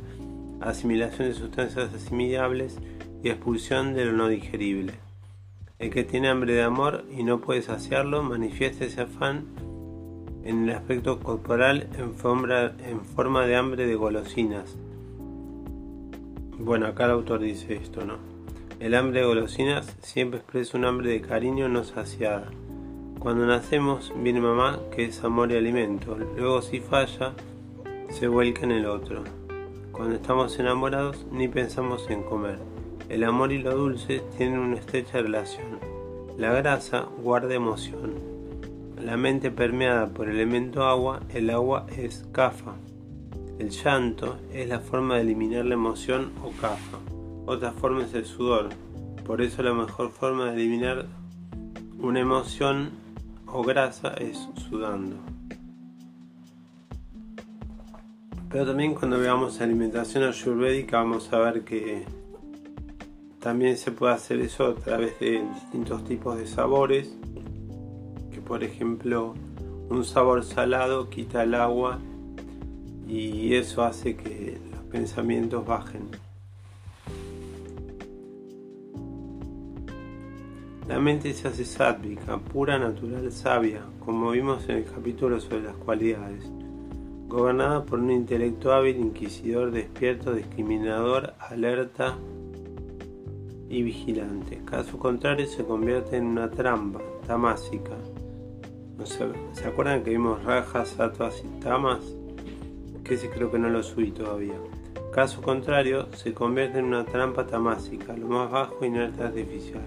asimilación 0.63 1.29
de 1.29 1.35
sustancias 1.35 1.93
asimilables 1.93 2.79
y 3.23 3.29
expulsión 3.29 3.93
de 3.93 4.07
lo 4.07 4.13
no 4.13 4.27
digerible. 4.27 4.95
El 5.79 5.91
que 5.91 6.03
tiene 6.03 6.31
hambre 6.31 6.55
de 6.55 6.63
amor 6.63 7.05
y 7.15 7.25
no 7.25 7.43
puede 7.43 7.61
saciarlo 7.61 8.23
manifiesta 8.23 8.87
ese 8.87 9.03
afán 9.03 9.68
en 10.49 10.69
el 10.69 10.75
aspecto 10.75 11.21
corporal 11.21 11.89
en 11.99 12.15
forma, 12.15 12.73
en 12.85 13.03
forma 13.03 13.47
de 13.47 13.55
hambre 13.55 13.87
de 13.87 13.95
golosinas. 13.95 14.77
Bueno, 16.59 16.87
acá 16.87 17.05
el 17.05 17.11
autor 17.13 17.41
dice 17.41 17.77
esto, 17.77 18.05
¿no? 18.05 18.15
El 18.81 18.95
hambre 18.95 19.21
de 19.21 19.27
golosinas 19.27 19.97
siempre 20.01 20.41
expresa 20.41 20.79
un 20.79 20.87
hambre 20.87 21.11
de 21.11 21.21
cariño 21.21 21.69
no 21.69 21.85
saciada 21.85 22.49
cuando 23.19 23.47
nacemos 23.47 24.13
viene 24.17 24.41
mamá, 24.41 24.79
que 24.95 25.07
es 25.07 25.25
amor 25.25 25.51
y 25.51 25.57
alimento. 25.57 26.17
Luego 26.37 26.63
si 26.63 26.79
falla, 26.79 27.33
se 28.11 28.29
vuelca 28.29 28.63
en 28.63 28.71
el 28.71 28.87
otro. 28.87 29.25
Cuando 29.91 30.15
estamos 30.15 30.59
enamorados, 30.61 31.27
ni 31.33 31.49
pensamos 31.49 32.09
en 32.11 32.23
comer. 32.23 32.59
El 33.09 33.25
amor 33.25 33.51
y 33.51 33.59
lo 33.59 33.75
dulce 33.75 34.23
tienen 34.37 34.61
una 34.61 34.77
estrecha 34.77 35.21
relación. 35.21 35.81
La 36.37 36.53
grasa 36.53 37.09
guarda 37.21 37.55
emoción. 37.55 38.28
La 39.09 39.17
mente 39.17 39.51
permeada 39.51 40.09
por 40.09 40.29
el 40.29 40.37
elemento 40.37 40.83
agua, 40.83 41.21
el 41.31 41.49
agua 41.49 41.87
es 41.97 42.27
kafa. 42.31 42.75
El 43.59 43.71
llanto 43.71 44.39
es 44.53 44.69
la 44.69 44.81
forma 44.81 45.15
de 45.15 45.23
eliminar 45.23 45.65
la 45.65 45.73
emoción 45.73 46.31
o 46.45 46.51
kafa. 46.61 46.99
Otra 47.47 47.73
forma 47.73 48.05
es 48.05 48.13
el 48.13 48.27
sudor. 48.27 48.69
Por 49.25 49.41
eso 49.41 49.63
la 49.63 49.73
mejor 49.73 50.11
forma 50.11 50.51
de 50.51 50.57
eliminar 50.57 51.07
una 51.99 52.21
emoción 52.21 52.91
o 53.47 53.63
grasa 53.63 54.13
es 54.13 54.47
sudando. 54.69 55.17
Pero 58.51 58.67
también 58.67 58.95
cuando 58.95 59.19
veamos 59.19 59.63
alimentación 59.63 60.25
ayurvédica 60.25 60.99
vamos 60.99 61.33
a 61.33 61.39
ver 61.39 61.65
que 61.65 62.05
también 63.41 63.79
se 63.79 63.91
puede 63.91 64.13
hacer 64.13 64.41
eso 64.41 64.67
a 64.67 64.75
través 64.75 65.19
de 65.19 65.43
distintos 65.55 66.05
tipos 66.05 66.37
de 66.37 66.47
sabores. 66.47 67.17
Por 68.49 68.65
ejemplo 68.65 69.35
un 69.91 70.05
sabor 70.05 70.43
salado 70.43 71.11
quita 71.11 71.43
el 71.43 71.55
agua 71.55 71.99
y 73.07 73.55
eso 73.55 73.85
hace 73.85 74.17
que 74.17 74.59
los 74.71 74.81
pensamientos 74.85 75.67
bajen. 75.67 76.09
La 80.89 80.99
mente 80.99 81.35
se 81.35 81.49
hace 81.49 81.67
sádvica, 81.67 82.39
pura, 82.39 82.79
natural, 82.79 83.31
sabia, 83.31 83.83
como 84.05 84.31
vimos 84.31 84.67
en 84.71 84.77
el 84.77 84.85
capítulo 84.85 85.39
sobre 85.39 85.65
las 85.65 85.77
cualidades, 85.77 86.51
gobernada 87.27 87.85
por 87.85 87.99
un 87.99 88.11
intelecto 88.11 88.73
hábil, 88.73 88.97
inquisidor, 88.97 89.71
despierto, 89.71 90.33
discriminador, 90.33 91.35
alerta 91.39 92.17
y 93.69 93.83
vigilante. 93.83 94.63
Caso 94.65 94.99
contrario 94.99 95.47
se 95.47 95.65
convierte 95.65 96.17
en 96.17 96.25
una 96.25 96.51
trampa, 96.51 97.01
tamásica. 97.27 97.95
¿Se 99.05 99.67
acuerdan 99.67 100.03
que 100.03 100.11
vimos 100.11 100.43
rajas, 100.45 100.91
satvas 100.91 101.43
y 101.45 101.61
tamas? 101.61 102.01
Que 103.05 103.15
ese 103.15 103.31
creo 103.31 103.51
que 103.51 103.59
no 103.59 103.69
lo 103.69 103.83
subí 103.83 104.11
todavía. 104.11 104.57
Caso 105.13 105.41
contrario, 105.41 106.09
se 106.15 106.35
convierte 106.35 106.79
en 106.79 106.87
una 106.87 107.05
trampa 107.05 107.47
tamásica, 107.47 108.17
lo 108.17 108.29
más 108.29 108.51
bajo 108.51 108.85
inerte 108.85 109.23
artificial 109.23 109.85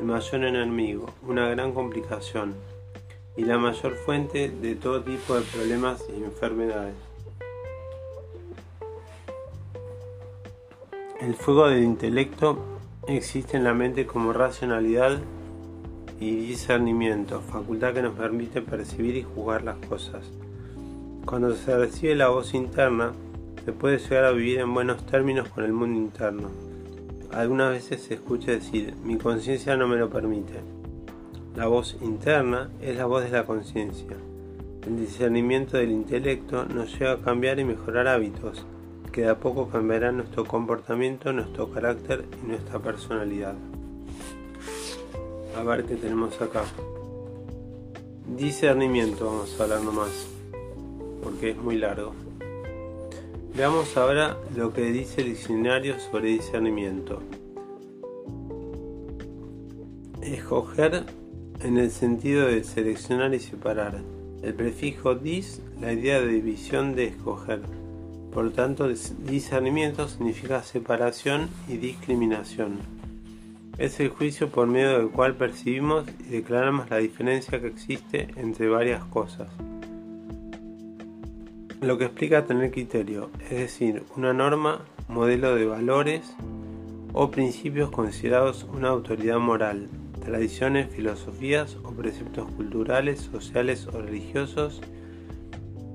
el 0.00 0.06
mayor 0.06 0.44
enemigo, 0.44 1.10
una 1.26 1.46
gran 1.50 1.72
complicación 1.72 2.54
y 3.36 3.44
la 3.44 3.58
mayor 3.58 3.96
fuente 3.96 4.48
de 4.48 4.74
todo 4.74 5.02
tipo 5.02 5.34
de 5.34 5.42
problemas 5.42 6.02
y 6.08 6.22
enfermedades. 6.24 6.94
El 11.20 11.34
fuego 11.34 11.68
del 11.68 11.84
intelecto 11.84 12.64
existe 13.08 13.58
en 13.58 13.64
la 13.64 13.74
mente 13.74 14.06
como 14.06 14.32
racionalidad 14.32 15.18
y 16.20 16.36
discernimiento, 16.36 17.40
facultad 17.40 17.94
que 17.94 18.02
nos 18.02 18.14
permite 18.14 18.62
percibir 18.62 19.16
y 19.16 19.22
juzgar 19.22 19.64
las 19.64 19.78
cosas. 19.86 20.30
Cuando 21.24 21.54
se 21.56 21.76
recibe 21.76 22.14
la 22.14 22.28
voz 22.28 22.54
interna, 22.54 23.12
se 23.64 23.72
puede 23.72 23.98
llegar 23.98 24.24
a 24.24 24.32
vivir 24.32 24.60
en 24.60 24.72
buenos 24.72 25.04
términos 25.06 25.48
con 25.48 25.64
el 25.64 25.72
mundo 25.72 25.98
interno 25.98 26.70
algunas 27.32 27.70
veces 27.70 28.02
se 28.02 28.14
escucha 28.14 28.50
decir, 28.50 28.94
mi 29.04 29.16
conciencia 29.16 29.76
no 29.76 29.86
me 29.86 29.96
lo 29.96 30.10
permite. 30.10 30.54
La 31.54 31.68
voz 31.68 31.96
interna 32.02 32.70
es 32.80 32.96
la 32.96 33.06
voz 33.06 33.24
de 33.24 33.30
la 33.30 33.44
conciencia. 33.44 34.16
El 34.84 34.98
discernimiento 34.98 35.76
del 35.76 35.92
intelecto 35.92 36.64
nos 36.64 36.98
lleva 36.98 37.12
a 37.12 37.20
cambiar 37.20 37.60
y 37.60 37.64
mejorar 37.64 38.08
hábitos, 38.08 38.64
que 39.12 39.22
de 39.22 39.28
a 39.28 39.38
poco 39.38 39.68
cambiarán 39.68 40.16
nuestro 40.16 40.44
comportamiento, 40.44 41.32
nuestro 41.32 41.70
carácter 41.70 42.24
y 42.42 42.48
nuestra 42.48 42.80
personalidad. 42.80 43.54
A 45.56 45.62
ver 45.62 45.84
qué 45.84 45.96
tenemos 45.96 46.40
acá. 46.40 46.64
Discernimiento, 48.36 49.26
vamos 49.26 49.58
a 49.58 49.64
hablar 49.64 49.82
nomás, 49.82 50.26
porque 51.22 51.50
es 51.50 51.56
muy 51.56 51.76
largo. 51.76 52.14
Veamos 53.54 53.96
ahora 53.96 54.38
lo 54.56 54.72
que 54.72 54.82
dice 54.92 55.22
el 55.22 55.28
diccionario 55.28 55.98
sobre 55.98 56.28
discernimiento. 56.28 57.20
Escoger 60.22 61.04
en 61.60 61.78
el 61.78 61.90
sentido 61.90 62.46
de 62.46 62.62
seleccionar 62.62 63.34
y 63.34 63.40
separar. 63.40 64.00
El 64.42 64.54
prefijo 64.54 65.16
dis, 65.16 65.60
la 65.80 65.92
idea 65.92 66.20
de 66.20 66.28
división 66.28 66.94
de 66.94 67.08
escoger. 67.08 67.60
Por 68.32 68.52
tanto, 68.52 68.88
discernimiento 68.88 70.08
significa 70.08 70.62
separación 70.62 71.50
y 71.68 71.76
discriminación. 71.76 72.99
Es 73.80 73.98
el 73.98 74.10
juicio 74.10 74.48
por 74.48 74.68
medio 74.68 74.96
del 74.98 75.08
cual 75.08 75.34
percibimos 75.34 76.04
y 76.20 76.30
declaramos 76.30 76.88
la 76.88 76.98
diferencia 76.98 77.60
que 77.60 77.66
existe 77.66 78.28
entre 78.36 78.68
varias 78.68 79.02
cosas 79.06 79.48
lo 81.80 81.96
que 81.96 82.04
explica 82.04 82.44
tener 82.44 82.70
criterio, 82.70 83.30
es 83.44 83.58
decir, 83.58 84.04
una 84.16 84.34
norma, 84.34 84.84
modelo 85.08 85.54
de 85.54 85.64
valores 85.64 86.34
o 87.14 87.30
principios 87.30 87.90
considerados 87.90 88.66
una 88.70 88.88
autoridad 88.90 89.38
moral, 89.38 89.88
tradiciones, 90.22 90.94
filosofías 90.94 91.78
o 91.82 91.92
preceptos 91.92 92.50
culturales, 92.52 93.20
sociales 93.20 93.86
o 93.86 94.02
religiosos 94.02 94.82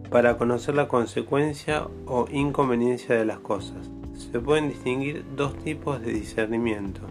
para 0.10 0.38
conocer 0.38 0.76
la 0.76 0.88
consecuencia 0.88 1.88
o 2.08 2.26
inconveniencia 2.32 3.16
de 3.16 3.26
las 3.26 3.40
cosas. 3.40 3.92
Se 4.14 4.40
pueden 4.40 4.70
distinguir 4.70 5.24
dos 5.36 5.56
tipos 5.58 6.02
de 6.02 6.14
discernimiento, 6.14 7.02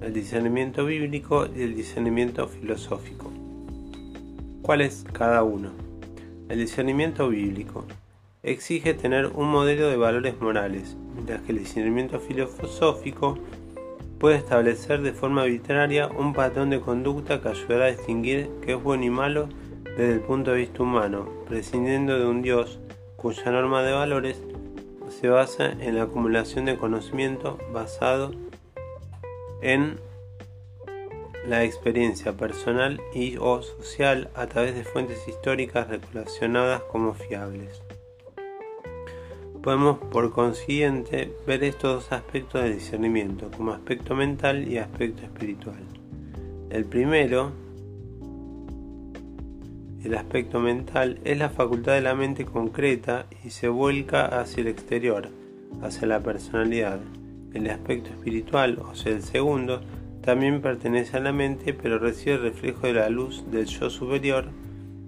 el 0.00 0.14
discernimiento 0.14 0.84
bíblico 0.84 1.46
y 1.54 1.62
el 1.62 1.74
discernimiento 1.74 2.48
filosófico. 2.48 3.30
¿Cuál 4.62 4.80
es 4.80 5.04
cada 5.12 5.42
uno? 5.42 5.70
El 6.48 6.58
discernimiento 6.58 7.28
bíblico 7.28 7.84
exige 8.42 8.94
tener 8.94 9.26
un 9.26 9.50
modelo 9.50 9.88
de 9.88 9.96
valores 9.96 10.40
morales, 10.40 10.96
mientras 11.14 11.42
que 11.42 11.52
el 11.52 11.58
discernimiento 11.58 12.18
filosófico 12.18 13.38
puede 14.18 14.36
establecer 14.36 15.02
de 15.02 15.12
forma 15.12 15.42
arbitraria 15.42 16.08
un 16.08 16.32
patrón 16.32 16.70
de 16.70 16.80
conducta 16.80 17.40
que 17.40 17.48
ayudará 17.48 17.86
a 17.86 17.90
distinguir 17.90 18.50
qué 18.62 18.72
es 18.72 18.82
bueno 18.82 19.04
y 19.04 19.10
malo 19.10 19.48
desde 19.84 20.14
el 20.14 20.20
punto 20.20 20.52
de 20.52 20.58
vista 20.58 20.82
humano, 20.82 21.28
prescindiendo 21.46 22.18
de 22.18 22.26
un 22.26 22.42
Dios 22.42 22.78
cuya 23.16 23.50
norma 23.50 23.82
de 23.82 23.92
valores 23.92 24.42
se 25.08 25.28
basa 25.28 25.72
en 25.72 25.96
la 25.96 26.04
acumulación 26.04 26.64
de 26.64 26.78
conocimiento 26.78 27.58
basado 27.72 28.32
en 28.32 28.49
la 31.46 31.64
experiencia 31.64 32.32
personal 32.32 33.00
y 33.14 33.36
o 33.38 33.62
social 33.62 34.30
a 34.34 34.46
través 34.46 34.74
de 34.74 34.84
fuentes 34.84 35.26
históricas 35.26 35.88
relacionadas 35.88 36.82
como 36.82 37.14
fiables. 37.14 37.82
Podemos 39.62 39.98
por 39.98 40.32
consiguiente 40.32 41.36
ver 41.46 41.64
estos 41.64 42.04
dos 42.04 42.12
aspectos 42.12 42.62
del 42.62 42.74
discernimiento 42.74 43.50
como 43.54 43.72
aspecto 43.72 44.14
mental 44.14 44.66
y 44.66 44.78
aspecto 44.78 45.22
espiritual. 45.22 45.82
El 46.70 46.86
primero, 46.86 47.52
el 50.02 50.14
aspecto 50.14 50.60
mental, 50.60 51.20
es 51.24 51.36
la 51.36 51.50
facultad 51.50 51.92
de 51.92 52.00
la 52.00 52.14
mente 52.14 52.46
concreta 52.46 53.26
y 53.44 53.50
se 53.50 53.68
vuelca 53.68 54.24
hacia 54.40 54.62
el 54.62 54.68
exterior, 54.68 55.28
hacia 55.82 56.06
la 56.06 56.20
personalidad. 56.20 57.00
El 57.54 57.68
aspecto 57.68 58.10
espiritual, 58.10 58.78
o 58.78 58.94
sea, 58.94 59.12
el 59.12 59.22
segundo, 59.22 59.80
también 60.22 60.60
pertenece 60.60 61.16
a 61.16 61.20
la 61.20 61.32
mente, 61.32 61.74
pero 61.74 61.98
recibe 61.98 62.36
el 62.36 62.42
reflejo 62.42 62.86
de 62.86 62.92
la 62.94 63.08
luz 63.08 63.44
del 63.50 63.66
yo 63.66 63.90
superior 63.90 64.46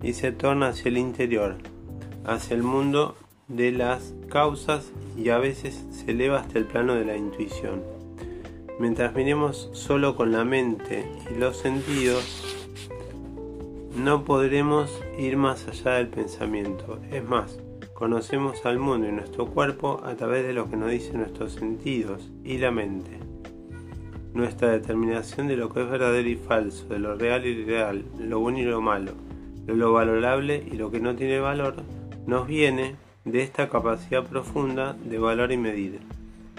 y 0.03 0.15
se 0.15 0.33
torna 0.33 0.69
hacia 0.69 0.89
el 0.89 0.99
interior, 0.99 1.57
hacia 2.25 2.57
el 2.57 2.63
mundo 2.63 3.15
de 3.49 3.73
las 3.73 4.15
causas 4.29 4.91
y 5.17 5.29
a 5.29 5.39
veces 5.39 5.85
se 5.91 6.11
eleva 6.11 6.41
hasta 6.41 6.59
el 6.59 6.65
plano 6.65 6.95
de 6.95 7.05
la 7.05 7.17
intuición. 7.17 7.83
Mientras 8.81 9.15
miremos 9.15 9.71
solo 9.75 10.17
con 10.17 10.33
la 10.33 10.45
mente 10.45 11.07
y 11.31 11.39
los 11.39 11.59
sentidos, 11.59 12.59
no 13.97 14.25
podremos 14.25 14.91
ir 15.19 15.37
más 15.37 15.69
allá 15.69 15.93
del 15.93 16.09
pensamiento. 16.09 16.99
Es 17.11 17.23
más, 17.23 17.61
conocemos 18.03 18.67
al 18.67 18.81
mundo 18.81 19.09
y 19.09 19.13
nuestro 19.13 19.47
cuerpo 19.47 20.01
a 20.05 20.17
través 20.17 20.45
de 20.45 20.53
lo 20.53 20.69
que 20.69 20.77
nos 20.77 20.91
dicen 20.91 21.19
nuestros 21.19 21.53
sentidos 21.53 22.33
y 22.43 22.59
la 22.59 22.73
mente. 22.73 23.21
Nuestra 24.35 24.73
determinación 24.73 25.47
de 25.47 25.57
lo 25.57 25.69
que 25.69 25.83
es 25.83 25.89
verdadero 25.89 26.29
y 26.29 26.35
falso, 26.35 26.89
de 26.89 26.99
lo 26.99 27.15
real 27.15 27.47
y 27.47 27.51
irreal, 27.51 28.05
lo 28.19 28.41
bueno 28.41 28.59
y 28.59 28.65
lo 28.65 28.81
malo, 28.81 29.13
de 29.67 29.77
lo 29.77 29.93
valorable 29.93 30.67
y 30.69 30.79
lo 30.79 30.91
que 30.91 30.99
no 30.99 31.15
tiene 31.15 31.39
valor, 31.39 31.77
nos 32.27 32.49
viene 32.49 32.97
de 33.25 33.45
esta 33.45 33.69
capacidad 33.69 34.25
profunda 34.25 34.95
de 34.95 35.21
valor 35.21 35.53
y 35.53 35.59
medir. 35.59 36.01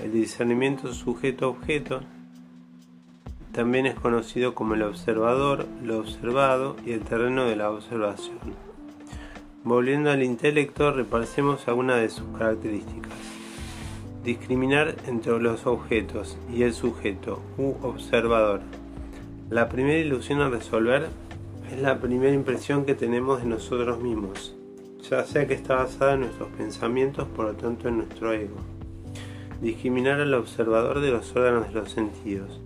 El 0.02 0.14
discernimiento 0.14 0.94
sujeto-objeto 0.94 2.00
también 3.52 3.86
es 3.86 3.96
conocido 3.96 4.56
como 4.56 4.76
el 4.76 4.84
observador, 4.84 5.68
lo 5.84 6.00
observado 6.00 6.78
y 6.86 6.94
el 6.94 7.02
terreno 7.02 7.44
de 7.44 7.58
la 7.58 7.70
observación. 7.70 8.73
Volviendo 9.66 10.12
al 10.12 10.24
intelecto, 10.24 10.92
repasemos 10.92 11.70
algunas 11.70 12.02
de 12.02 12.10
sus 12.10 12.28
características. 12.38 13.14
Discriminar 14.22 14.96
entre 15.08 15.40
los 15.40 15.66
objetos 15.66 16.38
y 16.54 16.64
el 16.64 16.74
sujeto 16.74 17.42
u 17.58 17.76
observador. 17.82 18.60
La 19.50 19.70
primera 19.70 20.00
ilusión 20.00 20.42
a 20.42 20.50
resolver 20.50 21.08
es 21.72 21.82
la 21.82 22.02
primera 22.02 22.34
impresión 22.34 22.84
que 22.84 22.94
tenemos 22.94 23.42
de 23.42 23.48
nosotros 23.48 24.02
mismos, 24.02 24.54
ya 25.10 25.24
sea 25.24 25.48
que 25.48 25.54
está 25.54 25.76
basada 25.76 26.16
en 26.16 26.22
nuestros 26.22 26.50
pensamientos, 26.58 27.26
por 27.30 27.46
lo 27.46 27.54
tanto 27.54 27.88
en 27.88 28.00
nuestro 28.00 28.34
ego. 28.34 28.58
Discriminar 29.62 30.20
al 30.20 30.34
observador 30.34 31.00
de 31.00 31.12
los 31.12 31.34
órganos 31.38 31.70
de 31.70 31.80
los 31.80 31.90
sentidos. 31.90 32.60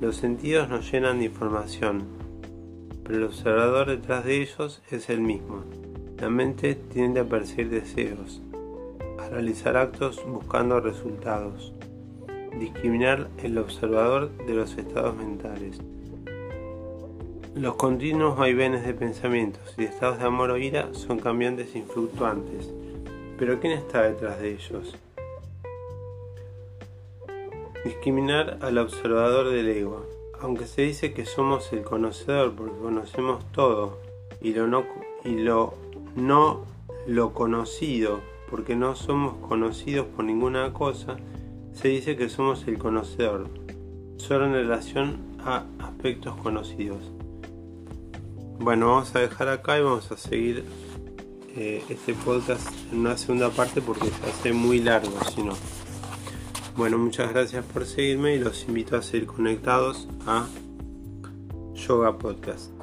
Los 0.00 0.14
sentidos 0.14 0.68
nos 0.68 0.92
llenan 0.92 1.18
de 1.18 1.24
información, 1.24 2.04
pero 3.02 3.18
el 3.18 3.24
observador 3.24 3.88
detrás 3.88 4.24
de 4.24 4.42
ellos 4.42 4.80
es 4.92 5.10
el 5.10 5.20
mismo. 5.20 5.64
La 6.18 6.30
mente 6.30 6.74
tiende 6.74 7.20
a 7.20 7.24
percibir 7.24 7.68
deseos, 7.68 8.40
a 9.18 9.28
realizar 9.28 9.76
actos 9.76 10.24
buscando 10.26 10.80
resultados. 10.80 11.74
Discriminar 12.58 13.28
el 13.42 13.58
observador 13.58 14.30
de 14.46 14.54
los 14.54 14.78
estados 14.78 15.14
mentales. 15.14 15.78
Los 17.54 17.74
continuos 17.74 18.38
vaivenes 18.38 18.86
de 18.86 18.94
pensamientos 18.94 19.74
y 19.76 19.84
estados 19.84 20.18
de 20.18 20.24
amor 20.24 20.52
o 20.52 20.56
ira 20.56 20.88
son 20.92 21.18
cambiantes 21.18 21.76
y 21.76 21.82
fluctuantes. 21.82 22.72
Pero 23.38 23.60
¿quién 23.60 23.74
está 23.74 24.02
detrás 24.02 24.40
de 24.40 24.52
ellos? 24.52 24.96
Discriminar 27.84 28.58
al 28.62 28.78
observador 28.78 29.50
del 29.50 29.68
ego. 29.68 30.06
Aunque 30.40 30.66
se 30.66 30.80
dice 30.80 31.12
que 31.12 31.26
somos 31.26 31.70
el 31.74 31.82
conocedor 31.82 32.54
porque 32.54 32.78
conocemos 32.78 33.44
todo 33.52 33.98
y 34.40 34.54
lo 34.54 34.66
no, 34.66 34.86
y 35.24 35.36
lo, 35.36 35.85
no 36.16 36.64
lo 37.06 37.32
conocido 37.32 38.20
porque 38.50 38.74
no 38.74 38.96
somos 38.96 39.36
conocidos 39.46 40.06
por 40.06 40.24
ninguna 40.24 40.72
cosa, 40.72 41.16
se 41.72 41.88
dice 41.88 42.16
que 42.16 42.28
somos 42.28 42.66
el 42.66 42.78
conocedor, 42.78 43.48
solo 44.16 44.46
en 44.46 44.52
relación 44.52 45.18
a 45.44 45.64
aspectos 45.78 46.36
conocidos. 46.36 47.12
Bueno, 48.58 48.88
vamos 48.88 49.14
a 49.14 49.20
dejar 49.20 49.48
acá 49.48 49.78
y 49.78 49.82
vamos 49.82 50.10
a 50.10 50.16
seguir 50.16 50.64
eh, 51.56 51.82
este 51.88 52.14
podcast 52.14 52.68
en 52.92 53.00
una 53.00 53.16
segunda 53.16 53.50
parte 53.50 53.82
porque 53.82 54.08
se 54.08 54.26
hace 54.30 54.52
muy 54.52 54.80
largo, 54.80 55.12
si 55.34 55.42
no. 55.42 55.52
Bueno, 56.76 56.98
muchas 56.98 57.30
gracias 57.32 57.64
por 57.64 57.86
seguirme 57.86 58.34
y 58.34 58.38
los 58.38 58.66
invito 58.68 58.96
a 58.96 59.02
seguir 59.02 59.26
conectados 59.26 60.08
a 60.26 60.46
Yoga 61.74 62.18
Podcast. 62.18 62.75